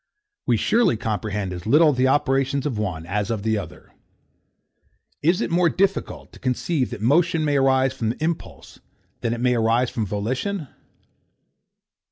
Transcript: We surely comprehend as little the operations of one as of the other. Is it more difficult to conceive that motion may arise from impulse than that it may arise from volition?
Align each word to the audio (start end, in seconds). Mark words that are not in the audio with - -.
We 0.47 0.57
surely 0.57 0.97
comprehend 0.97 1.53
as 1.53 1.67
little 1.67 1.93
the 1.93 2.07
operations 2.07 2.65
of 2.65 2.79
one 2.79 3.05
as 3.05 3.29
of 3.29 3.43
the 3.43 3.59
other. 3.59 3.93
Is 5.21 5.41
it 5.41 5.51
more 5.51 5.69
difficult 5.69 6.33
to 6.33 6.39
conceive 6.39 6.89
that 6.89 7.01
motion 7.03 7.45
may 7.45 7.57
arise 7.57 7.93
from 7.93 8.13
impulse 8.13 8.79
than 9.19 9.31
that 9.31 9.39
it 9.39 9.43
may 9.43 9.53
arise 9.53 9.91
from 9.91 10.07
volition? 10.07 10.69